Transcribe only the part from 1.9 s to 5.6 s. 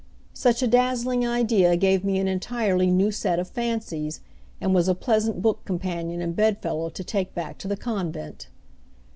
me an entirely new set of fancies, and was a pleasant